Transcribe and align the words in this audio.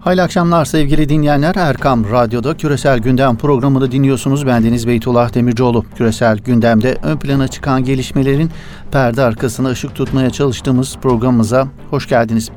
Hayırlı 0.00 0.22
akşamlar 0.22 0.64
sevgili 0.64 1.08
dinleyenler. 1.08 1.54
Erkam 1.54 2.10
Radyo'da 2.10 2.56
Küresel 2.56 2.98
Gündem 2.98 3.36
programını 3.36 3.92
dinliyorsunuz. 3.92 4.46
Bendeniz 4.46 4.86
Beytullah 4.86 5.34
Demircioğlu. 5.34 5.84
Küresel 5.96 6.38
Gündem'de 6.38 6.96
ön 7.02 7.16
plana 7.16 7.48
çıkan 7.48 7.84
gelişmelerin 7.84 8.50
perde 8.92 9.22
arkasına 9.22 9.68
ışık 9.68 9.94
tutmaya 9.94 10.30
çalıştığımız 10.30 10.96
programımıza 11.02 11.68
hoş 11.90 12.08
geldiniz. 12.08 12.50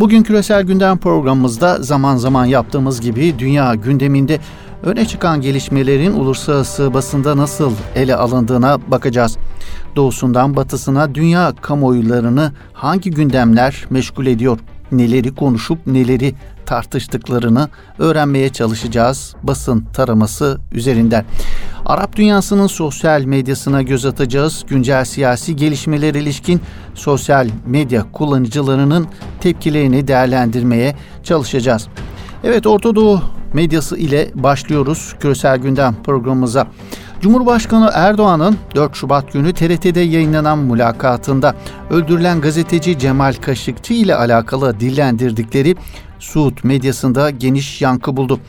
Bugün 0.00 0.22
Küresel 0.22 0.62
Gündem 0.62 0.98
programımızda 0.98 1.82
zaman 1.82 2.16
zaman 2.16 2.44
yaptığımız 2.44 3.00
gibi 3.00 3.38
dünya 3.38 3.74
gündeminde 3.74 4.38
öne 4.82 5.06
çıkan 5.06 5.40
gelişmelerin 5.40 6.12
uluslararası 6.12 6.94
basında 6.94 7.36
nasıl 7.36 7.72
ele 7.94 8.16
alındığına 8.16 8.78
bakacağız. 8.88 9.38
Doğusundan 9.96 10.56
batısına 10.56 11.14
dünya 11.14 11.52
kamuoylarını 11.62 12.52
hangi 12.72 13.10
gündemler 13.10 13.84
meşgul 13.90 14.26
ediyor? 14.26 14.58
Neleri 14.92 15.34
konuşup 15.34 15.86
neleri 15.86 16.34
tartıştıklarını 16.66 17.68
öğrenmeye 17.98 18.48
çalışacağız 18.48 19.34
basın 19.42 19.84
taraması 19.92 20.60
üzerinden. 20.72 21.24
Arap 21.86 22.16
dünyasının 22.16 22.66
sosyal 22.66 23.22
medyasına 23.22 23.82
göz 23.82 24.06
atacağız. 24.06 24.64
Güncel 24.68 25.04
siyasi 25.04 25.56
gelişmeler 25.56 26.14
ilişkin 26.14 26.60
sosyal 26.94 27.48
medya 27.66 28.12
kullanıcılarının 28.12 29.06
tepkilerini 29.40 30.08
değerlendirmeye 30.08 30.96
çalışacağız. 31.22 31.88
Evet 32.44 32.66
Orta 32.66 32.94
Doğu 32.94 33.20
medyası 33.52 33.96
ile 33.96 34.30
başlıyoruz 34.34 35.14
küresel 35.20 35.58
gündem 35.58 35.94
programımıza. 36.04 36.66
Cumhurbaşkanı 37.20 37.90
Erdoğan'ın 37.94 38.56
4 38.74 38.96
Şubat 38.96 39.32
günü 39.32 39.52
TRT'de 39.52 40.00
yayınlanan 40.00 40.58
mülakatında 40.58 41.54
öldürülen 41.90 42.40
gazeteci 42.40 42.98
Cemal 42.98 43.32
Kaşıkçı 43.32 43.94
ile 43.94 44.14
alakalı 44.14 44.80
dillendirdikleri 44.80 45.76
Suud 46.18 46.58
medyasında 46.62 47.30
geniş 47.30 47.82
yankı 47.82 48.16
buldu. 48.16 48.40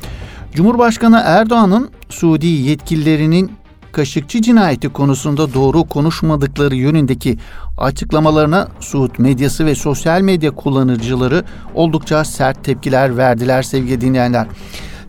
Cumhurbaşkanı 0.53 1.21
Erdoğan'ın 1.25 1.89
Suudi 2.09 2.47
yetkililerinin 2.47 3.51
Kaşıkçı 3.91 4.41
cinayeti 4.41 4.89
konusunda 4.89 5.53
doğru 5.53 5.83
konuşmadıkları 5.83 6.75
yönündeki 6.75 7.37
açıklamalarına 7.77 8.67
Suud 8.79 9.11
medyası 9.17 9.65
ve 9.65 9.75
sosyal 9.75 10.21
medya 10.21 10.51
kullanıcıları 10.51 11.43
oldukça 11.75 12.25
sert 12.25 12.63
tepkiler 12.63 13.17
verdiler 13.17 13.63
sevgili 13.63 14.01
dinleyenler. 14.01 14.47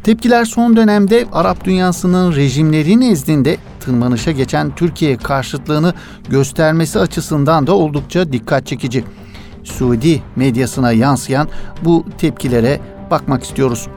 Tepkiler 0.04 0.44
son 0.44 0.76
dönemde 0.76 1.26
Arap 1.32 1.64
dünyasının 1.64 2.36
rejimleri 2.36 3.00
nezdinde 3.00 3.56
tırmanışa 3.80 4.30
geçen 4.30 4.74
Türkiye 4.74 5.16
karşıtlığını 5.16 5.94
göstermesi 6.28 6.98
açısından 6.98 7.66
da 7.66 7.74
oldukça 7.74 8.32
dikkat 8.32 8.66
çekici. 8.66 9.04
Suudi 9.64 10.22
medyasına 10.36 10.92
yansıyan 10.92 11.48
bu 11.84 12.04
tepkilere 12.18 12.80
bakmak 13.10 13.42
istiyoruz. 13.42 13.88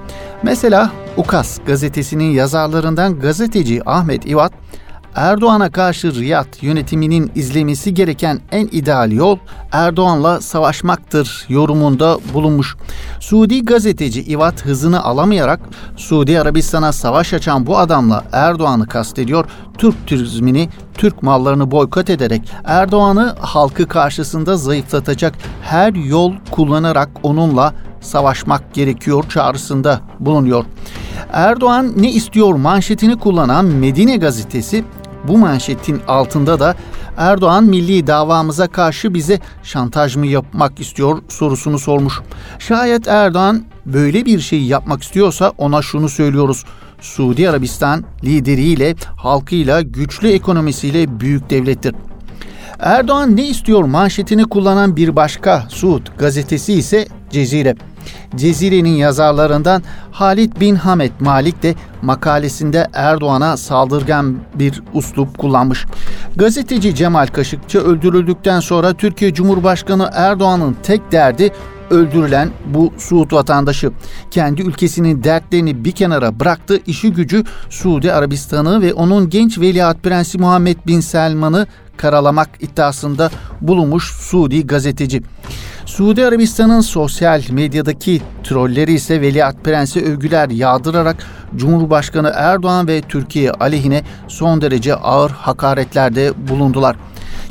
Mesela 0.44 0.92
Ukas 1.18 1.60
gazetesinin 1.66 2.32
yazarlarından 2.32 3.20
gazeteci 3.20 3.82
Ahmet 3.86 4.28
İvat 4.28 4.54
Erdoğan'a 5.16 5.72
karşı 5.72 6.16
Riyad 6.16 6.48
yönetiminin 6.62 7.32
izlemesi 7.36 7.94
gereken 7.94 8.40
en 8.52 8.68
ideal 8.72 9.12
yol 9.12 9.38
Erdoğan'la 9.72 10.42
savaşmaktır 10.42 11.46
yorumunda 11.50 12.18
bulunmuş. 12.34 12.76
Suudi 13.20 13.66
gazeteci 13.66 14.24
İvat 14.24 14.66
hızını 14.66 15.04
alamayarak 15.04 15.60
Suudi 15.98 16.40
Arabistan'a 16.40 16.92
savaş 16.92 17.34
açan 17.34 17.68
bu 17.68 17.78
adamla 17.78 18.24
Erdoğan'ı 18.32 18.88
kastediyor. 18.88 19.46
Türk 19.78 20.08
turizmini, 20.08 20.70
Türk 20.94 21.24
mallarını 21.24 21.72
boykot 21.72 22.10
ederek 22.10 22.42
Erdoğan'ı 22.66 23.36
halkı 23.40 23.88
karşısında 23.88 24.58
zayıflatacak 24.58 25.34
her 25.62 25.94
yol 25.94 26.34
kullanarak 26.52 27.10
onunla 27.24 27.74
savaşmak 28.02 28.74
gerekiyor 28.74 29.24
çağrısında 29.30 30.02
bulunuyor. 30.20 30.66
Erdoğan 31.34 31.94
ne 31.98 32.12
istiyor 32.12 32.54
manşetini 32.54 33.20
kullanan 33.20 33.66
Medine 33.66 34.18
gazetesi 34.18 34.84
bu 35.28 35.38
manşetin 35.38 36.02
altında 36.08 36.60
da 36.60 36.76
Erdoğan 37.18 37.64
milli 37.64 38.08
davamıza 38.08 38.68
karşı 38.68 39.14
bize 39.14 39.40
şantaj 39.64 40.16
mı 40.16 40.28
yapmak 40.28 40.80
istiyor 40.80 41.22
sorusunu 41.30 41.80
sormuş. 41.80 42.22
Şayet 42.60 43.08
Erdoğan 43.08 43.64
böyle 43.86 44.26
bir 44.26 44.40
şey 44.40 44.64
yapmak 44.64 45.04
istiyorsa 45.04 45.54
ona 45.58 45.82
şunu 45.82 46.10
söylüyoruz. 46.10 46.66
Suudi 47.02 47.50
Arabistan 47.50 48.04
lideriyle, 48.24 48.96
halkıyla, 49.18 49.82
güçlü 49.82 50.30
ekonomisiyle 50.30 51.20
büyük 51.20 51.50
devlettir. 51.50 51.96
Erdoğan 52.84 53.36
ne 53.36 53.48
istiyor 53.48 53.84
manşetini 53.84 54.44
kullanan 54.44 54.96
bir 54.96 55.16
başka 55.16 55.64
Suud 55.70 56.02
gazetesi 56.18 56.74
ise 56.74 57.08
Cezire. 57.30 57.76
Cezire'nin 58.36 58.96
yazarlarından 58.96 59.84
Halit 60.12 60.60
bin 60.60 60.76
Hamed 60.76 61.12
Malik 61.20 61.64
de 61.64 61.76
makalesinde 62.02 62.88
Erdoğan'a 62.94 63.58
saldırgan 63.58 64.38
bir 64.56 64.82
uslup 64.94 65.38
kullanmış. 65.38 65.86
Gazeteci 66.36 66.96
Cemal 66.96 67.28
Kaşıkçı 67.28 67.80
öldürüldükten 67.80 68.60
sonra 68.60 68.94
Türkiye 68.94 69.34
Cumhurbaşkanı 69.34 70.10
Erdoğan'ın 70.14 70.76
tek 70.84 71.12
derdi 71.12 71.52
öldürülen 71.90 72.50
bu 72.66 72.94
Suud 72.98 73.34
vatandaşı 73.34 73.92
kendi 74.32 74.62
ülkesinin 74.62 75.24
dertlerini 75.24 75.86
bir 75.86 75.92
kenara 75.92 76.40
bıraktı. 76.40 76.80
işi 76.88 77.14
gücü 77.14 77.44
Suudi 77.70 78.14
Arabistan'ı 78.14 78.82
ve 78.82 78.94
onun 78.94 79.30
genç 79.30 79.60
veliaht 79.60 80.04
prensi 80.04 80.38
Muhammed 80.38 80.78
bin 80.88 81.00
Selman'ı 81.00 81.68
karalamak 81.98 82.50
iddiasında 82.60 83.30
bulunmuş 83.62 84.12
Suudi 84.12 84.68
gazeteci. 84.68 85.22
Suudi 85.86 86.26
Arabistan'ın 86.26 86.82
sosyal 86.82 87.42
medyadaki 87.52 88.22
trolleri 88.44 88.94
ise 88.94 89.22
Veliaht 89.22 89.64
Prens'e 89.64 90.02
övgüler 90.02 90.50
yağdırarak 90.50 91.16
Cumhurbaşkanı 91.56 92.32
Erdoğan 92.36 92.88
ve 92.88 93.02
Türkiye 93.02 93.52
aleyhine 93.52 94.04
son 94.28 94.62
derece 94.62 94.96
ağır 94.96 95.32
hakaretlerde 95.32 96.32
bulundular. 96.50 96.96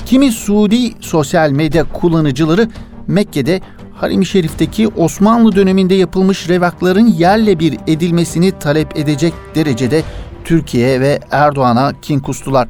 Kimi 0.07 0.33
Suudi 0.33 0.93
sosyal 1.01 1.51
medya 1.51 1.85
kullanıcıları 1.93 2.69
Mekke'de 3.07 3.61
Harim-i 4.03 4.27
Şerif'teki 4.27 4.89
Osmanlı 4.89 5.57
döneminde 5.57 5.95
yapılmış 5.95 6.49
revakların 6.49 7.07
yerle 7.07 7.59
bir 7.59 7.79
edilmesini 7.87 8.59
talep 8.59 8.99
edecek 8.99 9.35
derecede 9.55 10.03
Türkiye 10.45 11.01
ve 11.01 11.21
Erdoğan'a 11.31 11.93
kin 12.01 12.21
kustular. 12.21 12.69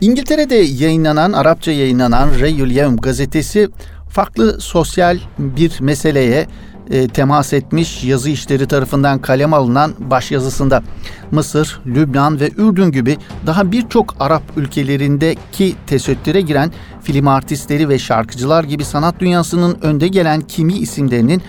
İngiltere'de 0.00 0.54
yayınlanan, 0.54 1.32
Arapça 1.32 1.72
yayınlanan 1.72 2.30
Reyül 2.40 2.70
Yevm 2.70 2.96
gazetesi 2.96 3.68
farklı 4.08 4.60
sosyal 4.60 5.18
bir 5.38 5.80
meseleye 5.80 6.46
e, 6.90 7.08
temas 7.08 7.52
etmiş 7.52 8.04
yazı 8.04 8.30
işleri 8.30 8.66
tarafından 8.66 9.18
kalem 9.18 9.54
alınan 9.54 9.94
başyazısında 9.98 10.82
Mısır, 11.30 11.80
Lübnan 11.86 12.40
ve 12.40 12.50
Ürdün 12.56 12.92
gibi 12.92 13.18
daha 13.46 13.72
birçok 13.72 14.16
Arap 14.20 14.42
ülkelerindeki 14.56 15.76
tesettüre 15.86 16.40
giren 16.40 16.72
film 17.02 17.28
artistleri 17.28 17.88
ve 17.88 17.98
şarkıcılar 17.98 18.64
gibi 18.64 18.84
sanat 18.84 19.20
dünyasının 19.20 19.78
önde 19.82 20.08
gelen 20.08 20.40
kimi 20.40 20.72
isimlerinin 20.72 21.42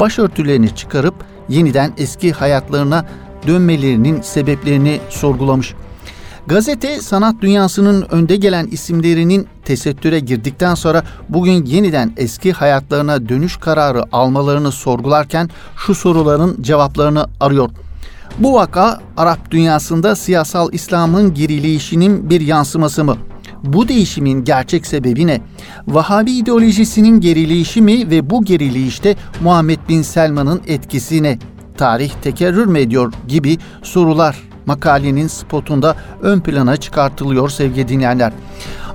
başörtülerini 0.00 0.74
çıkarıp 0.74 1.14
yeniden 1.48 1.92
eski 1.98 2.32
hayatlarına 2.32 3.06
dönmelerinin 3.46 4.20
sebeplerini 4.20 5.00
sorgulamış. 5.10 5.74
Gazete 6.46 7.00
sanat 7.00 7.34
dünyasının 7.40 8.06
önde 8.10 8.36
gelen 8.36 8.66
isimlerinin 8.66 9.46
tesettüre 9.68 10.20
girdikten 10.20 10.74
sonra 10.74 11.02
bugün 11.28 11.64
yeniden 11.64 12.12
eski 12.16 12.52
hayatlarına 12.52 13.28
dönüş 13.28 13.56
kararı 13.56 14.04
almalarını 14.12 14.72
sorgularken 14.72 15.50
şu 15.76 15.94
soruların 15.94 16.62
cevaplarını 16.62 17.26
arıyor. 17.40 17.70
Bu 18.38 18.54
vaka 18.54 19.00
Arap 19.16 19.50
dünyasında 19.50 20.16
siyasal 20.16 20.72
İslam'ın 20.72 21.34
gerileyişinin 21.34 22.30
bir 22.30 22.40
yansıması 22.40 23.04
mı? 23.04 23.16
Bu 23.64 23.88
değişimin 23.88 24.44
gerçek 24.44 24.86
sebebi 24.86 25.26
ne? 25.26 25.40
Vahabi 25.88 26.32
ideolojisinin 26.32 27.20
gerileyişi 27.20 27.82
mi 27.82 28.10
ve 28.10 28.30
bu 28.30 28.44
gerileyişte 28.44 29.16
Muhammed 29.42 29.78
Bin 29.88 30.02
Selman'ın 30.02 30.60
etkisi 30.66 31.22
ne? 31.22 31.38
Tarih 31.76 32.10
tekerrür 32.22 32.66
mü 32.66 32.78
ediyor 32.78 33.12
gibi 33.28 33.58
sorular 33.82 34.47
makalenin 34.68 35.26
spotunda 35.26 35.96
ön 36.22 36.40
plana 36.40 36.76
çıkartılıyor 36.76 37.48
sevgili 37.48 37.88
dinleyenler. 37.88 38.32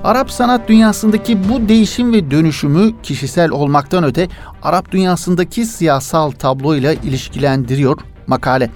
Arap 0.04 0.30
sanat 0.30 0.68
dünyasındaki 0.68 1.48
bu 1.48 1.68
değişim 1.68 2.12
ve 2.12 2.30
dönüşümü 2.30 2.92
kişisel 3.02 3.50
olmaktan 3.50 4.04
öte 4.04 4.28
Arap 4.62 4.92
dünyasındaki 4.92 5.66
siyasal 5.66 6.30
tabloyla 6.30 6.92
ilişkilendiriyor 6.92 7.98
makale. 8.26 8.70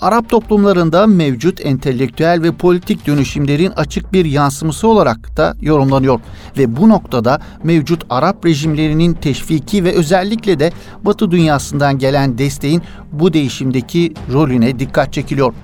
Arap 0.00 0.28
toplumlarında 0.28 1.06
mevcut 1.06 1.66
entelektüel 1.66 2.42
ve 2.42 2.52
politik 2.52 3.06
dönüşümlerin 3.06 3.70
açık 3.70 4.12
bir 4.12 4.24
yansıması 4.24 4.88
olarak 4.88 5.36
da 5.36 5.56
yorumlanıyor 5.60 6.20
ve 6.58 6.76
bu 6.76 6.88
noktada 6.88 7.40
mevcut 7.62 8.04
Arap 8.10 8.46
rejimlerinin 8.46 9.14
teşviki 9.14 9.84
ve 9.84 9.92
özellikle 9.92 10.58
de 10.58 10.72
Batı 11.02 11.30
dünyasından 11.30 11.98
gelen 11.98 12.38
desteğin 12.38 12.82
bu 13.12 13.32
değişimdeki 13.32 14.14
rolüne 14.32 14.78
dikkat 14.78 15.12
çekiliyor. 15.12 15.54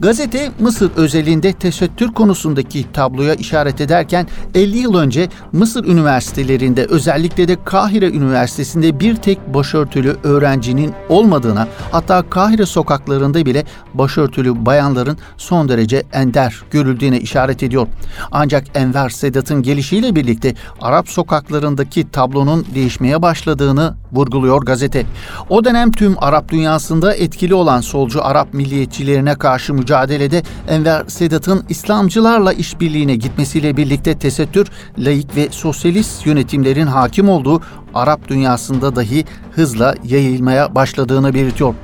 Gazete 0.00 0.50
Mısır 0.60 0.90
özelinde 0.96 1.52
tesettür 1.52 2.12
konusundaki 2.12 2.92
tabloya 2.92 3.34
işaret 3.34 3.80
ederken 3.80 4.26
50 4.54 4.78
yıl 4.78 4.94
önce 4.94 5.28
Mısır 5.52 5.84
üniversitelerinde 5.84 6.84
özellikle 6.84 7.48
de 7.48 7.56
Kahire 7.64 8.10
Üniversitesi'nde 8.10 9.00
bir 9.00 9.16
tek 9.16 9.54
başörtülü 9.54 10.16
öğrencinin 10.22 10.92
olmadığına 11.08 11.68
hatta 11.92 12.30
Kahire 12.30 12.66
sokaklarında 12.66 13.46
bile 13.46 13.64
başörtülü 13.94 14.66
bayanların 14.66 15.18
son 15.36 15.68
derece 15.68 16.02
ender 16.12 16.62
görüldüğüne 16.70 17.20
işaret 17.20 17.62
ediyor. 17.62 17.86
Ancak 18.32 18.64
Enver 18.74 19.08
Sedat'ın 19.08 19.62
gelişiyle 19.62 20.14
birlikte 20.14 20.54
Arap 20.80 21.08
sokaklarındaki 21.08 22.10
tablonun 22.10 22.66
değişmeye 22.74 23.22
başladığını 23.22 23.94
vurguluyor 24.12 24.62
gazete. 24.62 25.06
O 25.48 25.64
dönem 25.64 25.92
tüm 25.92 26.14
Arap 26.18 26.48
dünyasında 26.48 27.14
etkili 27.14 27.54
olan 27.54 27.80
solcu 27.80 28.24
Arap 28.24 28.54
milliyetçilerine 28.54 29.34
karşı 29.34 29.74
mücadelede 29.88 30.42
Enver 30.68 31.04
Sedat'ın 31.08 31.64
İslamcılarla 31.68 32.52
işbirliğine 32.52 33.16
gitmesiyle 33.16 33.76
birlikte 33.76 34.18
tesettür, 34.18 34.68
laik 34.98 35.36
ve 35.36 35.48
sosyalist 35.50 36.26
yönetimlerin 36.26 36.86
hakim 36.86 37.28
olduğu 37.28 37.62
Arap 37.94 38.28
dünyasında 38.28 38.96
dahi 38.96 39.24
hızla 39.50 39.94
yayılmaya 40.04 40.74
başladığını 40.74 41.34
belirtiyor. 41.34 41.74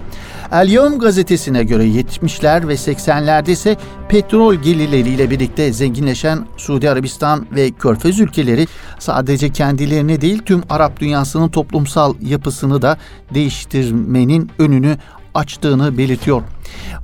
El 0.53 0.73
Yom 0.73 0.99
gazetesine 0.99 1.65
göre 1.65 1.85
70'ler 1.85 2.69
ve 2.69 2.75
80'lerde 2.75 3.51
ise 3.51 3.77
petrol 4.09 4.55
gelirleriyle 4.55 5.31
birlikte 5.31 5.73
zenginleşen 5.73 6.47
Suudi 6.57 6.91
Arabistan 6.91 7.47
ve 7.55 7.71
Körfez 7.71 8.21
ülkeleri 8.21 8.67
sadece 8.99 9.51
kendilerini 9.51 10.21
değil 10.21 10.43
tüm 10.47 10.63
Arap 10.71 11.01
dünyasının 11.01 11.49
toplumsal 11.49 12.15
yapısını 12.23 12.83
da 12.83 12.99
değiştirmenin 13.35 14.51
önünü 14.59 14.97
açtığını 15.35 15.99
belirtiyor. 15.99 16.43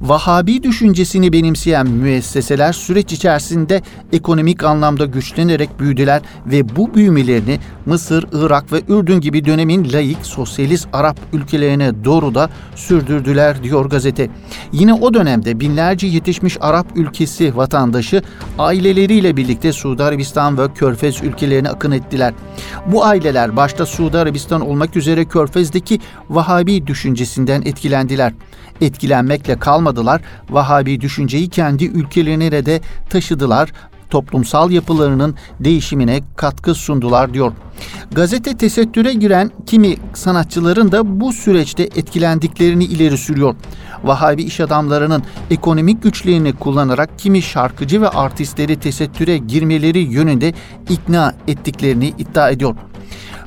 Vahabi 0.01 0.63
düşüncesini 0.63 1.33
benimseyen 1.33 1.87
müesseseler 1.87 2.73
süreç 2.73 3.13
içerisinde 3.13 3.83
ekonomik 4.13 4.65
anlamda 4.65 5.05
güçlenerek 5.05 5.81
büyüdüler 5.81 6.23
ve 6.47 6.77
bu 6.77 6.95
büyümelerini 6.95 7.59
Mısır, 7.87 8.27
Irak 8.33 8.73
ve 8.73 8.83
Ürdün 8.89 9.21
gibi 9.21 9.45
dönemin 9.45 9.93
laik, 9.93 10.19
sosyalist 10.23 10.89
Arap 10.93 11.17
ülkelerine 11.33 12.05
doğru 12.05 12.35
da 12.35 12.51
sürdürdüler 12.75 13.63
diyor 13.63 13.85
gazete. 13.91 14.31
Yine 14.73 14.95
o 14.95 15.15
dönemde 15.15 15.61
binlerce 15.61 16.07
yetişmiş 16.07 16.57
Arap 16.61 16.87
ülkesi 16.95 17.57
vatandaşı 17.57 18.23
aileleriyle 18.59 19.37
birlikte 19.37 19.73
Suudi 19.73 20.03
Arabistan 20.03 20.59
ve 20.59 20.73
Körfez 20.75 21.23
ülkelerine 21.23 21.69
akın 21.69 21.91
ettiler. 21.91 22.35
Bu 22.87 23.05
aileler 23.05 23.57
başta 23.57 23.87
Suudi 23.87 24.19
Arabistan 24.19 24.61
olmak 24.61 24.97
üzere 24.97 25.25
Körfez'deki 25.25 26.01
Vahabi 26.31 26.87
düşüncesinden 26.87 27.63
etkilendiler 27.63 28.33
etkilenmekle 28.81 29.59
kalmadılar, 29.59 30.21
Vahabi 30.51 31.01
düşünceyi 31.01 31.49
kendi 31.49 31.85
ülkelerine 31.85 32.67
de 32.67 32.81
taşıdılar, 33.11 33.73
toplumsal 34.11 34.71
yapılarının 34.71 35.35
değişimine 35.61 36.21
katkı 36.37 36.75
sundular 36.75 37.35
diyor. 37.35 37.53
Gazete 38.13 38.57
tesettüre 38.57 39.13
giren 39.13 39.51
kimi 39.67 39.97
sanatçıların 40.15 40.93
da 40.93 41.21
bu 41.21 41.33
süreçte 41.33 41.83
etkilendiklerini 41.83 42.85
ileri 42.85 43.19
sürüyor. 43.19 43.55
Vahabi 44.05 44.43
iş 44.43 44.61
adamlarının 44.61 45.23
ekonomik 45.51 46.03
güçlerini 46.03 46.53
kullanarak 46.53 47.19
kimi 47.19 47.43
şarkıcı 47.43 48.03
ve 48.03 48.09
artistleri 48.09 48.81
tesettüre 48.81 49.39
girmeleri 49.39 49.99
yönünde 49.99 50.55
ikna 50.89 51.35
ettiklerini 51.49 52.09
iddia 52.19 52.51
ediyor. 52.51 52.77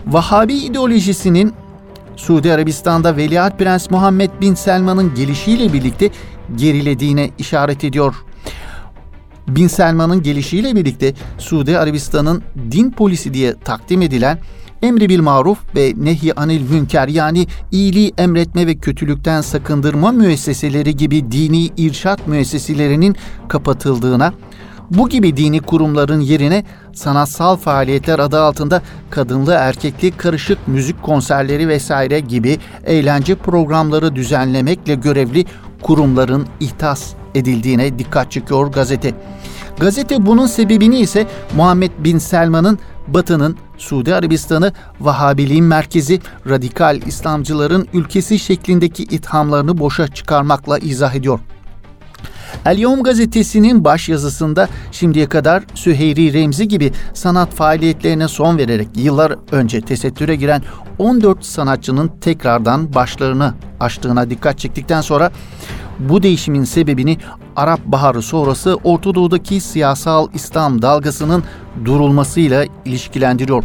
Vahabi 0.07 0.53
ideolojisinin 0.53 1.53
Suudi 2.15 2.53
Arabistan'da 2.53 3.17
Veliaht 3.17 3.59
Prens 3.59 3.91
Muhammed 3.91 4.29
Bin 4.41 4.53
Selman'ın 4.53 5.15
gelişiyle 5.15 5.73
birlikte 5.73 6.09
gerilediğine 6.55 7.29
işaret 7.37 7.83
ediyor. 7.83 8.15
Bin 9.47 9.67
Selman'ın 9.67 10.23
gelişiyle 10.23 10.75
birlikte 10.75 11.13
Suudi 11.37 11.77
Arabistan'ın 11.77 12.43
din 12.71 12.91
polisi 12.91 13.33
diye 13.33 13.55
takdim 13.59 14.01
edilen 14.01 14.39
emri 14.81 15.09
bil 15.09 15.19
maruf 15.19 15.59
ve 15.75 15.93
nehi 15.97 16.39
anil 16.39 16.69
münker 16.69 17.07
yani 17.07 17.47
iyiliği 17.71 18.13
emretme 18.17 18.67
ve 18.67 18.75
kötülükten 18.75 19.41
sakındırma 19.41 20.11
müesseseleri 20.11 20.95
gibi 20.95 21.31
dini 21.31 21.69
irşat 21.77 22.27
müesseselerinin 22.27 23.15
kapatıldığına, 23.47 24.33
bu 24.91 25.09
gibi 25.09 25.37
dini 25.37 25.59
kurumların 25.59 26.19
yerine 26.19 26.63
sanatsal 26.93 27.55
faaliyetler 27.55 28.19
adı 28.19 28.41
altında 28.41 28.81
kadınlı 29.09 29.53
erkekli 29.53 30.11
karışık 30.11 30.67
müzik 30.67 31.03
konserleri 31.03 31.67
vesaire 31.67 32.19
gibi 32.19 32.59
eğlence 32.85 33.35
programları 33.35 34.15
düzenlemekle 34.15 34.95
görevli 34.95 35.45
kurumların 35.81 36.47
ihtas 36.59 37.13
edildiğine 37.35 37.99
dikkat 37.99 38.31
çekiyor 38.31 38.67
gazete. 38.67 39.13
Gazete 39.79 40.25
bunun 40.25 40.45
sebebini 40.45 40.99
ise 40.99 41.27
Muhammed 41.55 41.91
Bin 41.99 42.17
Selman'ın 42.17 42.79
Batı'nın 43.07 43.57
Suudi 43.77 44.15
Arabistan'ı 44.15 44.73
Vahabiliğin 44.99 45.65
merkezi, 45.65 46.19
radikal 46.49 47.01
İslamcıların 47.01 47.87
ülkesi 47.93 48.39
şeklindeki 48.39 49.03
ithamlarını 49.03 49.77
boşa 49.77 50.07
çıkarmakla 50.07 50.77
izah 50.77 51.15
ediyor. 51.15 51.39
El 52.65 52.77
gazetesinin 53.03 53.85
baş 53.85 54.09
yazısında 54.09 54.67
şimdiye 54.91 55.29
kadar 55.29 55.63
Süheyri 55.73 56.33
Remzi 56.33 56.67
gibi 56.67 56.91
sanat 57.13 57.53
faaliyetlerine 57.53 58.27
son 58.27 58.57
vererek 58.57 58.87
yıllar 58.95 59.35
önce 59.51 59.81
tesettüre 59.81 60.35
giren 60.35 60.61
14 60.99 61.45
sanatçının 61.45 62.11
tekrardan 62.21 62.93
başlarını 62.93 63.53
açtığına 63.79 64.29
dikkat 64.29 64.59
çektikten 64.59 65.01
sonra 65.01 65.31
bu 65.99 66.23
değişimin 66.23 66.63
sebebini 66.63 67.17
Arap 67.55 67.85
Baharı 67.85 68.21
sonrası 68.21 68.77
Orta 68.83 69.15
Doğu'daki 69.15 69.59
siyasal 69.59 70.27
İslam 70.33 70.81
dalgasının 70.81 71.43
durulmasıyla 71.85 72.65
ilişkilendiriyor. 72.85 73.63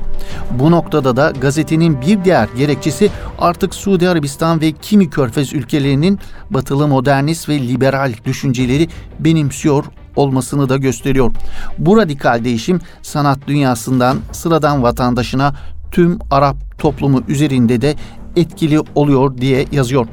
Bu 0.51 0.71
noktada 0.71 1.17
da 1.17 1.33
gazetenin 1.41 2.01
bir 2.01 2.25
diğer 2.25 2.49
gerekçesi 2.57 3.11
artık 3.39 3.75
Suudi 3.75 4.09
Arabistan 4.09 4.61
ve 4.61 4.73
kimi 4.73 5.11
körfez 5.11 5.53
ülkelerinin 5.53 6.19
batılı 6.51 6.89
modernist 6.89 7.49
ve 7.49 7.61
liberal 7.61 8.13
düşünceleri 8.25 8.89
benimsiyor 9.19 9.85
olmasını 10.17 10.69
da 10.69 10.77
gösteriyor. 10.77 11.33
Bu 11.79 11.97
radikal 11.97 12.45
değişim 12.45 12.81
sanat 13.03 13.39
dünyasından 13.47 14.19
sıradan 14.33 14.83
vatandaşına 14.83 15.55
tüm 15.91 16.19
Arap 16.31 16.79
toplumu 16.79 17.23
üzerinde 17.29 17.81
de 17.81 17.95
etkili 18.37 18.81
oluyor 18.95 19.39
diye 19.39 19.67
yazıyor. 19.73 20.07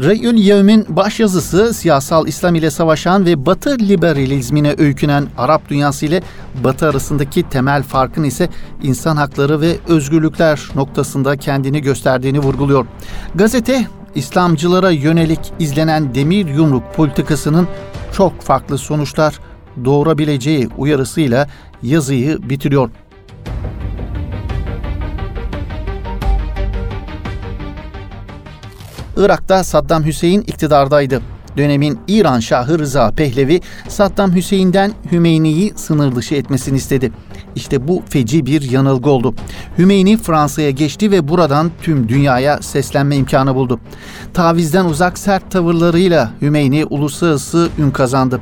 Reyül 0.00 0.36
Yevm'in 0.36 0.86
başyazısı 0.88 1.74
siyasal 1.74 2.26
İslam 2.26 2.54
ile 2.54 2.70
savaşan 2.70 3.26
ve 3.26 3.46
Batı 3.46 3.78
liberalizmine 3.78 4.74
öykünen 4.78 5.26
Arap 5.38 5.68
dünyası 5.68 6.06
ile 6.06 6.22
Batı 6.64 6.88
arasındaki 6.88 7.48
temel 7.48 7.82
farkın 7.82 8.24
ise 8.24 8.48
insan 8.82 9.16
hakları 9.16 9.60
ve 9.60 9.76
özgürlükler 9.88 10.68
noktasında 10.74 11.36
kendini 11.36 11.82
gösterdiğini 11.82 12.38
vurguluyor. 12.38 12.86
Gazete 13.34 13.86
İslamcılara 14.14 14.90
yönelik 14.90 15.52
izlenen 15.58 16.14
demir 16.14 16.46
yumruk 16.46 16.94
politikasının 16.94 17.68
çok 18.12 18.42
farklı 18.42 18.78
sonuçlar 18.78 19.40
doğurabileceği 19.84 20.68
uyarısıyla 20.78 21.48
yazıyı 21.82 22.38
bitiriyor. 22.50 22.90
Irak'ta 29.16 29.64
Saddam 29.64 30.04
Hüseyin 30.04 30.40
iktidardaydı. 30.40 31.22
Dönemin 31.56 31.98
İran 32.08 32.40
Şahı 32.40 32.78
Rıza 32.78 33.10
Pehlevi 33.10 33.60
Saddam 33.88 34.34
Hüseyin'den 34.34 34.92
Hümeyni'yi 35.12 35.72
sınır 35.76 36.16
dışı 36.16 36.34
etmesini 36.34 36.76
istedi. 36.76 37.12
İşte 37.54 37.88
bu 37.88 38.02
feci 38.08 38.46
bir 38.46 38.70
yanılgı 38.70 39.10
oldu. 39.10 39.34
Hümeyni 39.78 40.16
Fransa'ya 40.16 40.70
geçti 40.70 41.10
ve 41.10 41.28
buradan 41.28 41.70
tüm 41.82 42.08
dünyaya 42.08 42.62
seslenme 42.62 43.16
imkanı 43.16 43.54
buldu. 43.54 43.80
Tavizden 44.34 44.84
uzak 44.84 45.18
sert 45.18 45.50
tavırlarıyla 45.50 46.30
Hümeyni 46.42 46.84
uluslararası 46.84 47.68
ün 47.78 47.90
kazandı. 47.90 48.40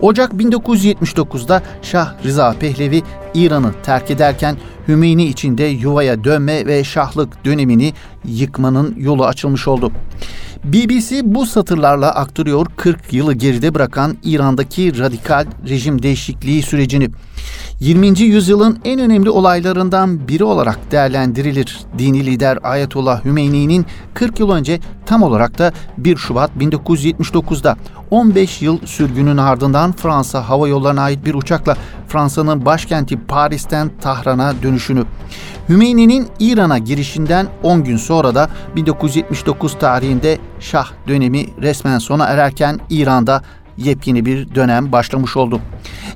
Ocak 0.00 0.32
1979'da 0.32 1.62
Şah 1.82 2.14
Rıza 2.24 2.54
Pehlevi 2.60 3.02
İran'ı 3.34 3.72
terk 3.82 4.10
ederken 4.10 4.56
Hümeyni 4.88 5.24
içinde 5.24 5.64
yuvaya 5.64 6.24
dönme 6.24 6.66
ve 6.66 6.84
şahlık 6.84 7.44
dönemini 7.44 7.92
yıkmanın 8.24 8.94
yolu 8.98 9.26
açılmış 9.26 9.68
oldu. 9.68 9.92
BBC 10.64 11.20
bu 11.24 11.46
satırlarla 11.46 12.14
aktarıyor 12.14 12.66
40 12.76 13.12
yılı 13.12 13.34
geride 13.34 13.74
bırakan 13.74 14.16
İran'daki 14.22 14.98
radikal 14.98 15.46
rejim 15.68 16.02
değişikliği 16.02 16.62
sürecini. 16.62 17.08
20. 17.80 18.20
yüzyılın 18.20 18.78
en 18.84 19.00
önemli 19.00 19.30
olaylarından 19.30 20.28
biri 20.28 20.44
olarak 20.44 20.92
değerlendirilir. 20.92 21.80
Dini 21.98 22.26
lider 22.26 22.58
Ayetullah 22.62 23.24
Hümeyni'nin 23.24 23.86
40 24.14 24.40
yıl 24.40 24.50
önce 24.50 24.80
tam 25.06 25.22
olarak 25.22 25.58
da 25.58 25.72
1 25.98 26.16
Şubat 26.16 26.50
1979'da 26.58 27.76
15 28.10 28.62
yıl 28.62 28.78
sürgünün 28.86 29.36
ardından 29.36 29.92
Fransa 29.92 30.48
Hava 30.48 30.68
Yolları'na 30.68 31.02
ait 31.02 31.24
bir 31.24 31.34
uçakla 31.34 31.76
Fransa'nın 32.08 32.66
başkenti 32.66 33.26
Paris'ten 33.26 33.90
Tahran'a 34.00 34.62
dönüşünü. 34.62 35.04
Hümeyni'nin 35.68 36.26
İran'a 36.38 36.78
girişinden 36.78 37.46
10 37.62 37.84
gün 37.84 37.96
sonra 37.96 38.34
da 38.34 38.48
1979 38.76 39.78
tarihinde 39.78 40.38
Şah 40.60 40.86
dönemi 41.08 41.46
resmen 41.62 41.98
sona 41.98 42.24
ererken 42.24 42.80
İran'da 42.90 43.42
yepyeni 43.78 44.26
bir 44.26 44.54
dönem 44.54 44.92
başlamış 44.92 45.36
oldu. 45.36 45.60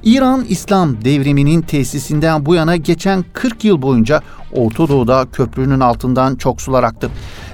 İran 0.04 0.44
İslam 0.48 1.04
devriminin 1.04 1.62
tesisinden 1.62 2.46
bu 2.46 2.54
yana 2.54 2.76
geçen 2.76 3.24
40 3.32 3.64
yıl 3.64 3.82
boyunca 3.82 4.22
Orta 4.52 4.88
Doğu'da 4.88 5.26
köprünün 5.32 5.80
altından 5.80 6.36
çok 6.36 6.60
sular 6.60 6.82
aktı. 6.82 7.10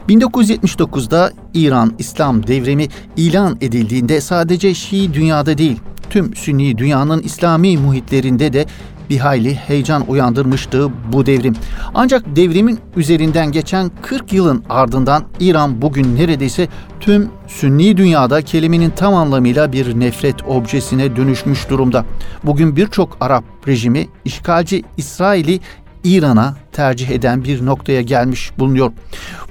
1979'da 0.09 1.33
İran 1.55 1.95
İslam 1.99 2.47
devrimi 2.47 2.89
ilan 3.17 3.57
edildiğinde 3.61 4.21
sadece 4.21 4.75
Şii 4.75 5.15
dünyada 5.15 5.59
değil, 5.59 5.81
tüm 6.11 6.35
Sünni 6.35 6.79
dünyanın 6.79 7.23
İslami 7.23 7.79
muhitlerinde 7.79 8.53
de 8.53 8.67
bir 9.11 9.19
hayli 9.19 9.55
heyecan 9.55 10.05
uyandırmıştı 10.09 10.89
bu 11.13 11.27
devrim. 11.27 11.55
Ancak 11.95 12.37
devrimin 12.37 12.79
üzerinden 12.97 13.53
geçen 13.53 13.91
40 14.03 14.33
yılın 14.33 14.65
ardından 14.71 15.25
İran 15.41 15.83
bugün 15.83 16.17
neredeyse 16.17 16.69
tüm 17.01 17.29
Sünni 17.47 17.97
dünyada 17.97 18.43
kelimenin 18.43 18.91
tam 18.91 19.15
anlamıyla 19.15 19.73
bir 19.73 20.01
nefret 20.01 20.45
objesine 20.49 21.17
dönüşmüş 21.17 21.71
durumda. 21.71 22.05
Bugün 22.45 22.77
birçok 22.77 23.17
Arap 23.21 23.45
rejimi 23.69 24.09
işgalci 24.25 24.83
İsrail'i 24.97 25.61
İran'a 26.05 26.57
tercih 26.73 27.11
eden 27.11 27.45
bir 27.45 27.67
noktaya 27.67 28.03
gelmiş 28.03 28.53
bulunuyor. 28.59 28.93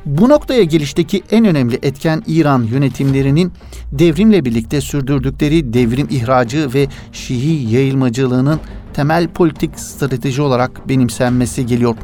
Bu 0.06 0.30
noktaya 0.30 0.64
gelişteki 0.64 1.24
en 1.32 1.46
önemli 1.46 1.80
etken 1.84 2.24
İran 2.28 2.64
yönetimlerinin 2.64 3.52
devrimle 3.92 4.46
birlikte 4.46 4.82
sürdürdükleri 4.82 5.74
devrim 5.74 6.08
ihracı 6.10 6.74
ve 6.74 6.88
Şii 7.12 7.74
yayılmacılığının 7.74 8.60
temel 8.94 9.28
politik 9.28 9.80
strateji 9.80 10.42
olarak 10.42 10.90
benimsenmesi 10.90 11.66
geliyor. 11.66 11.96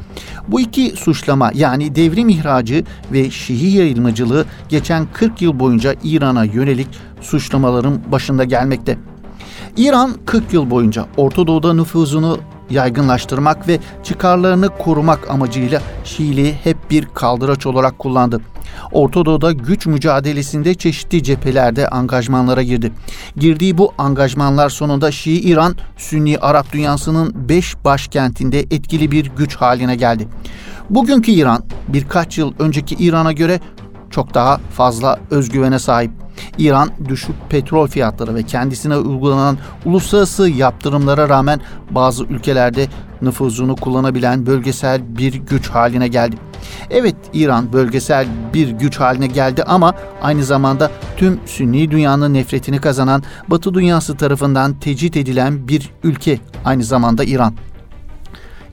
Bu 0.47 0.59
iki 0.61 0.93
suçlama 0.95 1.51
yani 1.53 1.95
devrim 1.95 2.29
ihracı 2.29 2.83
ve 3.11 3.31
Şii 3.31 3.77
yayılmacılığı 3.77 4.45
geçen 4.69 5.07
40 5.13 5.41
yıl 5.41 5.59
boyunca 5.59 5.95
İran'a 6.03 6.43
yönelik 6.43 6.87
suçlamaların 7.21 7.99
başında 8.11 8.43
gelmekte. 8.43 8.97
İran 9.77 10.15
40 10.25 10.53
yıl 10.53 10.69
boyunca 10.69 11.05
Orta 11.17 11.47
Doğu'da 11.47 11.73
nüfuzunu 11.73 12.39
yaygınlaştırmak 12.69 13.67
ve 13.67 13.79
çıkarlarını 14.03 14.69
korumak 14.69 15.29
amacıyla 15.29 15.81
Şiiliği 16.03 16.53
hep 16.63 16.77
bir 16.91 17.05
kaldıraç 17.05 17.65
olarak 17.65 17.99
kullandı. 17.99 18.41
Orta 18.91 19.25
Doğu'da 19.25 19.51
güç 19.51 19.85
mücadelesinde 19.85 20.73
çeşitli 20.73 21.23
cephelerde 21.23 21.87
angajmanlara 21.87 22.63
girdi. 22.63 22.91
Girdiği 23.37 23.77
bu 23.77 23.93
angajmanlar 23.97 24.69
sonunda 24.69 25.11
Şii 25.11 25.39
İran, 25.39 25.75
Sünni 25.97 26.37
Arap 26.37 26.73
dünyasının 26.73 27.49
beş 27.49 27.75
başkentinde 27.85 28.59
etkili 28.59 29.11
bir 29.11 29.31
güç 29.37 29.55
haline 29.55 29.95
geldi. 29.95 30.27
Bugünkü 30.89 31.31
İran 31.31 31.63
birkaç 31.87 32.37
yıl 32.37 32.53
önceki 32.59 32.95
İran'a 32.95 33.31
göre 33.31 33.59
çok 34.09 34.33
daha 34.33 34.57
fazla 34.57 35.19
özgüvene 35.31 35.79
sahip. 35.79 36.11
İran 36.57 36.89
düşük 37.07 37.35
petrol 37.49 37.87
fiyatları 37.87 38.35
ve 38.35 38.43
kendisine 38.43 38.97
uygulanan 38.97 39.57
uluslararası 39.85 40.49
yaptırımlara 40.49 41.29
rağmen 41.29 41.61
bazı 41.91 42.23
ülkelerde 42.23 42.87
nüfuzunu 43.21 43.75
kullanabilen 43.75 44.45
bölgesel 44.45 45.17
bir 45.17 45.33
güç 45.33 45.69
haline 45.69 46.07
geldi. 46.07 46.35
Evet 46.89 47.15
İran 47.33 47.73
bölgesel 47.73 48.27
bir 48.53 48.69
güç 48.69 48.99
haline 48.99 49.27
geldi 49.27 49.63
ama 49.63 49.93
aynı 50.21 50.43
zamanda 50.43 50.91
tüm 51.17 51.39
Sünni 51.45 51.91
dünyanın 51.91 52.33
nefretini 52.33 52.81
kazanan 52.81 53.23
Batı 53.47 53.73
dünyası 53.73 54.17
tarafından 54.17 54.73
tecrit 54.73 55.17
edilen 55.17 55.67
bir 55.67 55.89
ülke 56.03 56.39
aynı 56.65 56.83
zamanda 56.83 57.23
İran. 57.23 57.53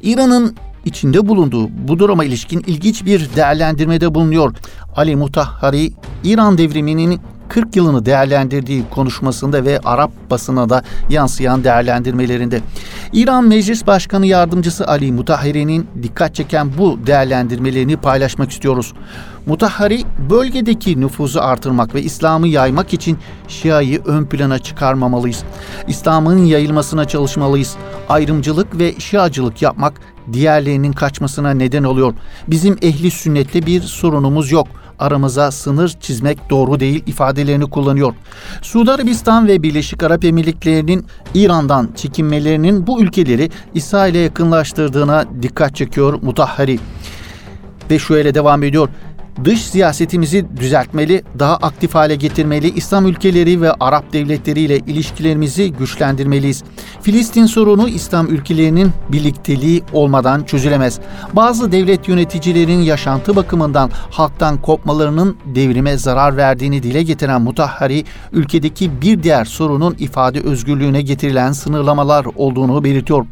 İran'ın 0.03 0.57
içinde 0.87 1.29
bulunduğu 1.29 1.69
bu 1.89 1.99
duruma 1.99 2.25
ilişkin 2.25 2.65
ilginç 2.67 3.05
bir 3.05 3.29
değerlendirmede 3.37 4.15
bulunuyor. 4.15 4.55
Ali 4.97 5.17
Mutahhari, 5.17 5.93
İran 6.25 6.59
devriminin 6.59 7.21
40 7.49 7.77
yılını 7.77 8.07
değerlendirdiği 8.07 8.85
konuşmasında 8.91 9.65
ve 9.65 9.81
Arap 9.85 10.11
basına 10.31 10.69
da 10.69 10.83
yansıyan 11.11 11.65
değerlendirmelerinde. 11.65 12.61
İran 13.13 13.45
Meclis 13.45 13.87
Başkanı 13.87 14.27
Yardımcısı 14.27 14.89
Ali 14.89 15.13
Mutahhari'nin 15.13 15.87
dikkat 16.03 16.35
çeken 16.35 16.71
bu 16.79 16.99
değerlendirmelerini 17.07 17.97
paylaşmak 17.97 18.51
istiyoruz. 18.51 18.93
Mutahhari 19.47 20.03
bölgedeki 20.31 21.01
nüfuzu 21.01 21.41
artırmak 21.41 21.95
ve 21.95 22.03
İslam'ı 22.03 22.49
yaymak 22.49 22.95
için 22.95 23.19
Şia'yı 23.49 24.03
ön 24.05 24.25
plana 24.25 24.59
çıkarmamalıyız. 24.59 25.43
İslam'ın 25.89 26.39
yayılmasına 26.39 27.05
çalışmalıyız. 27.05 27.77
Ayrımcılık 28.09 28.79
ve 28.79 28.95
Şiacılık 28.99 29.63
yapmak 29.63 30.01
diğerlerinin 30.33 30.93
kaçmasına 30.93 31.51
neden 31.51 31.85
oluyor. 31.85 32.15
Bizim 32.49 32.77
ehli 32.83 33.11
sünnetle 33.11 33.67
bir 33.67 33.81
sorunumuz 33.81 34.53
yok.'' 34.53 34.87
aramıza 34.99 35.51
sınır 35.51 35.89
çizmek 36.01 36.51
doğru 36.51 36.81
değil 36.81 37.03
ifadelerini 37.07 37.71
kullanıyor. 37.71 38.15
Suudi 38.63 38.93
Arabistan 38.93 39.49
ve 39.49 39.63
Birleşik 39.63 40.03
Arap 40.03 40.25
Emirlikleri'nin 40.25 41.07
İran'dan 41.35 41.91
çekinmelerinin 41.97 42.87
bu 42.87 43.03
ülkeleri 43.03 43.51
İsrail'e 43.75 44.19
yakınlaştırdığına 44.19 45.25
dikkat 45.43 45.77
çekiyor 45.77 46.19
Mutahhari. 46.23 46.79
Ve 47.91 47.99
şöyle 47.99 48.35
devam 48.35 48.63
ediyor 48.63 48.89
dış 49.45 49.61
siyasetimizi 49.61 50.47
düzeltmeli, 50.57 51.23
daha 51.39 51.57
aktif 51.57 51.95
hale 51.95 52.17
getirmeli, 52.17 52.71
İslam 52.71 53.07
ülkeleri 53.07 53.61
ve 53.61 53.73
Arap 53.73 54.13
devletleriyle 54.13 54.79
ilişkilerimizi 54.79 55.73
güçlendirmeliyiz. 55.73 56.63
Filistin 57.03 57.47
sorunu 57.47 57.89
İslam 57.89 58.27
ülkelerinin 58.27 58.91
birlikteliği 59.13 59.83
olmadan 59.93 60.45
çözülemez. 60.45 61.01
Bazı 61.33 61.73
devlet 61.73 62.09
yöneticilerin 62.09 62.81
yaşantı 62.81 63.37
bakımından 63.37 63.91
halktan 64.11 64.63
kopmalarının 64.63 65.37
devrime 65.45 65.97
zarar 65.97 66.37
verdiğini 66.37 66.83
dile 66.83 67.03
getiren 67.03 67.43
Mutahhari, 67.43 68.05
ülkedeki 68.33 69.01
bir 69.01 69.23
diğer 69.23 69.45
sorunun 69.45 69.97
ifade 69.99 70.41
özgürlüğüne 70.41 71.03
getirilen 71.03 71.53
sınırlamalar 71.53 72.27
olduğunu 72.37 72.85
belirtiyor. 72.85 73.27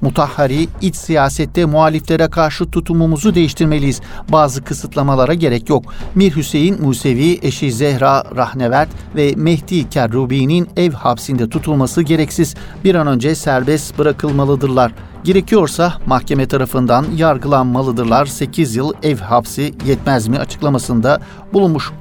Mutahhari, 0.00 0.68
iç 0.80 0.96
siyasette 0.96 1.64
muhaliflere 1.64 2.28
karşı 2.28 2.70
tutumumuzu 2.70 3.34
değiştirmeliyiz. 3.34 4.00
Bazı 4.28 4.64
kısıtlamalara 4.64 5.34
gerek 5.46 5.68
yok. 5.68 5.84
Mir 6.14 6.36
Hüseyin 6.36 6.82
Musevi, 6.82 7.38
eşi 7.42 7.72
Zehra 7.72 8.24
Rahnevert 8.36 8.88
ve 9.16 9.34
Mehdi 9.36 9.88
Kerrubi'nin 9.88 10.68
ev 10.76 10.92
hapsinde 10.92 11.48
tutulması 11.48 12.02
gereksiz. 12.02 12.54
Bir 12.84 12.94
an 12.94 13.06
önce 13.06 13.34
serbest 13.34 13.98
bırakılmalıdırlar. 13.98 14.92
Gerekiyorsa 15.24 15.92
mahkeme 16.06 16.48
tarafından 16.48 17.06
yargılanmalıdırlar. 17.16 18.26
8 18.26 18.76
yıl 18.76 18.92
ev 19.02 19.16
hapsi 19.16 19.74
yetmez 19.86 20.28
mi 20.28 20.38
açıklamasında 20.38 21.20
bulunmuş. 21.52 21.92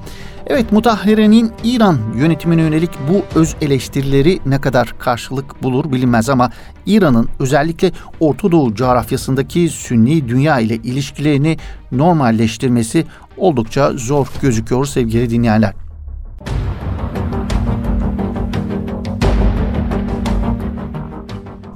Evet 0.48 0.72
Mutahhire'nin 0.72 1.52
İran 1.64 1.98
yönetimine 2.16 2.62
yönelik 2.62 2.90
bu 3.10 3.40
öz 3.40 3.56
eleştirileri 3.62 4.40
ne 4.46 4.62
kadar 4.62 4.94
karşılık 5.00 5.64
bulur 5.64 5.92
bilinmez 5.92 6.30
ama 6.30 6.52
İran'ın 6.86 7.30
özellikle 7.40 7.92
Orta 8.20 8.52
Doğu 8.52 8.76
coğrafyasındaki 8.76 9.70
Sünni 9.70 10.30
dünya 10.30 10.60
ile 10.60 10.76
ilişkilerini 10.76 11.58
normalleştirmesi 11.92 13.06
oldukça 13.38 13.92
zor 13.94 14.28
gözüküyor 14.42 14.86
sevgili 14.86 15.30
dinleyenler. 15.30 15.74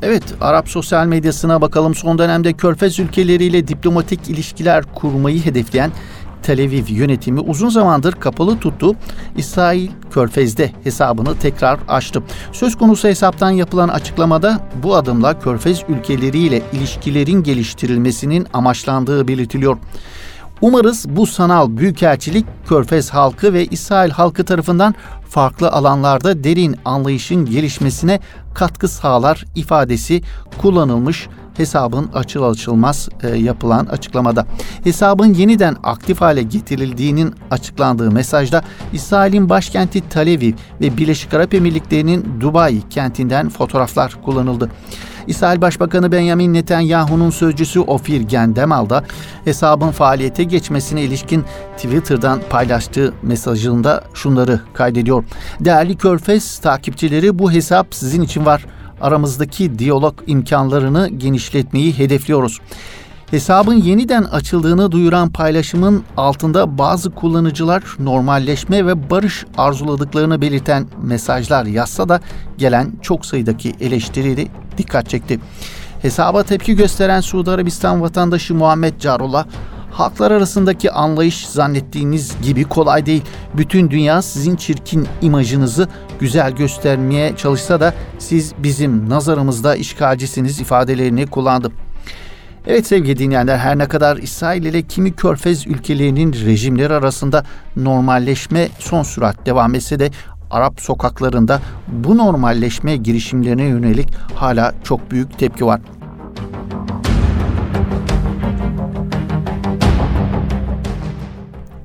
Evet, 0.02 0.24
Arap 0.42 0.70
sosyal 0.70 1.06
medyasına 1.06 1.62
bakalım. 1.62 1.96
Son 1.96 2.18
dönemde 2.18 2.54
Körfez 2.54 3.00
ülkeleriyle 3.00 3.68
diplomatik 3.68 4.30
ilişkiler 4.30 4.84
kurmayı 4.96 5.46
hedefleyen 5.46 5.92
Tel 6.44 6.60
Aviv 6.60 6.90
yönetimi 6.90 7.40
uzun 7.40 7.70
zamandır 7.70 8.14
kapalı 8.14 8.60
tuttu. 8.60 8.96
İsrail 9.38 9.90
Körfez'de 10.12 10.72
hesabını 10.84 11.36
tekrar 11.36 11.80
açtı. 11.88 12.24
Söz 12.52 12.78
konusu 12.78 13.08
hesaptan 13.08 13.50
yapılan 13.50 13.90
açıklamada 13.90 14.60
bu 14.84 14.96
adımla 14.96 15.40
Körfez 15.40 15.84
ülkeleriyle 15.90 16.62
ilişkilerin 16.74 17.44
geliştirilmesinin 17.44 18.48
amaçlandığı 18.54 19.28
belirtiliyor. 19.28 19.78
Umarız 20.62 21.06
bu 21.10 21.28
sanal 21.28 21.78
büyükelçilik 21.78 22.46
Körfez 22.68 23.10
halkı 23.10 23.54
ve 23.54 23.66
İsrail 23.66 24.12
halkı 24.12 24.46
tarafından 24.46 24.96
farklı 25.30 25.72
alanlarda 25.72 26.44
derin 26.44 26.76
anlayışın 26.86 27.46
gelişmesine 27.46 28.20
katkı 28.54 28.88
sağlar 28.88 29.46
ifadesi 29.56 30.22
kullanılmış 30.62 31.28
hesabın 31.58 32.10
açıl 32.14 32.44
açılmaz 32.44 33.10
e, 33.24 33.30
yapılan 33.30 33.86
açıklamada. 33.86 34.46
Hesabın 34.84 35.34
yeniden 35.34 35.76
aktif 35.84 36.22
hale 36.22 36.44
getirildiğinin 36.44 37.36
açıklandığı 37.52 38.12
mesajda 38.12 38.64
İsrail'in 38.94 39.50
başkenti 39.50 40.10
Tel 40.10 40.36
Aviv 40.38 40.54
ve 40.82 40.98
Birleşik 40.98 41.34
Arap 41.34 41.54
Emirlikleri'nin 41.54 42.42
Dubai 42.42 42.82
kentinden 42.90 43.50
fotoğraflar 43.50 44.16
kullanıldı. 44.26 44.70
İsrail 45.30 45.62
Başbakanı 45.62 46.12
Benjamin 46.12 46.54
Netanyahu'nun 46.54 47.30
sözcüsü 47.30 47.80
Ofir 47.80 48.22
Gendemal 48.22 48.90
da 48.90 49.04
hesabın 49.46 49.92
faaliyete 49.92 50.44
geçmesine 50.44 51.02
ilişkin 51.02 51.46
Twitter'dan 51.78 52.40
paylaştığı 52.50 53.14
mesajında 53.22 54.04
şunları 54.14 54.62
kaydediyor. 54.74 55.24
Değerli 55.60 55.98
Körfez 55.98 56.58
takipçileri 56.60 57.40
bu 57.40 57.52
hesap 57.52 57.96
sizin 57.96 58.22
için 58.22 58.46
var 58.46 58.66
aramızdaki 59.02 59.80
diyalog 59.80 60.16
imkanlarını 60.28 61.10
genişletmeyi 61.10 61.98
hedefliyoruz. 61.98 62.60
Hesabın 63.32 63.74
yeniden 63.74 64.24
açıldığını 64.24 64.92
duyuran 64.92 65.30
paylaşımın 65.30 66.04
altında 66.18 66.78
bazı 66.78 67.12
kullanıcılar 67.12 67.84
normalleşme 68.00 68.88
ve 68.88 69.10
barış 69.10 69.46
arzuladıklarını 69.58 70.42
belirten 70.42 70.88
mesajlar 71.04 71.66
yazsa 71.66 72.10
da 72.10 72.20
gelen 72.58 72.92
çok 73.02 73.26
sayıdaki 73.26 73.76
eleştiri 73.80 74.48
dikkat 74.80 75.10
çekti. 75.10 75.40
Hesaba 76.02 76.44
tepki 76.44 76.76
gösteren 76.76 77.22
Suudi 77.22 77.52
Arabistan 77.52 78.02
vatandaşı 78.02 78.56
Muhammed 78.56 79.00
Carullah 79.00 79.46
Halklar 79.92 80.32
arasındaki 80.32 80.92
anlayış 80.92 81.48
zannettiğiniz 81.48 82.36
gibi 82.44 82.64
kolay 82.64 83.06
değil. 83.06 83.24
Bütün 83.58 83.90
dünya 83.90 84.22
sizin 84.22 84.56
çirkin 84.56 85.08
imajınızı 85.22 85.88
güzel 86.20 86.52
göstermeye 86.52 87.36
çalışsa 87.36 87.80
da 87.80 87.94
siz 88.20 88.54
bizim 88.58 89.10
nazarımızda 89.10 89.76
işgalcisiniz 89.76 90.60
ifadelerini 90.60 91.28
kullandı. 91.28 91.72
Evet 92.68 92.88
sevgili 92.88 93.18
dinleyenler 93.18 93.58
her 93.58 93.78
ne 93.78 93.86
kadar 93.88 94.18
İsrail 94.18 94.64
ile 94.64 94.82
kimi 94.82 95.12
körfez 95.12 95.68
ülkelerinin 95.68 96.34
rejimleri 96.34 96.94
arasında 96.94 97.46
normalleşme 97.76 98.68
son 98.80 99.04
sürat 99.04 99.46
devam 99.46 99.76
etse 99.76 100.00
de 100.00 100.12
Arap 100.50 100.82
sokaklarında 100.82 101.62
bu 101.88 102.18
normalleşme 102.18 102.98
girişimlerine 102.98 103.64
yönelik 103.64 104.08
hala 104.36 104.74
çok 104.84 105.12
büyük 105.12 105.40
tepki 105.40 105.66
var. 105.66 105.82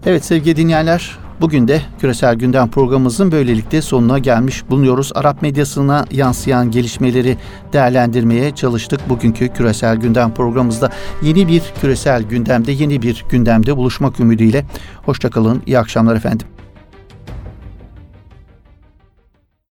Evet 0.07 0.25
sevgili 0.25 0.57
dinleyenler 0.57 1.19
Bugün 1.41 1.69
de 1.69 1.83
Küresel 2.01 2.35
Gündem 2.35 2.71
programımızın 2.71 3.33
böylelikle 3.33 3.83
sonuna 3.83 4.19
gelmiş 4.19 4.71
bulunuyoruz. 4.71 5.13
Arap 5.15 5.43
medyasına 5.43 6.05
yansıyan 6.11 6.71
gelişmeleri 6.71 7.37
değerlendirmeye 7.73 8.55
çalıştık. 8.55 9.09
Bugünkü 9.09 9.49
Küresel 9.49 9.97
Gündem 9.97 10.35
programımızda 10.35 10.91
yeni 11.23 11.49
bir 11.49 11.63
küresel 11.81 12.23
gündemde, 12.23 12.73
yeni 12.73 13.03
bir 13.03 13.25
gündemde 13.31 13.77
buluşmak 13.77 14.21
ümidiyle. 14.21 14.65
Hoşçakalın, 15.05 15.63
iyi 15.67 15.79
akşamlar 15.79 16.17
efendim. 16.17 16.54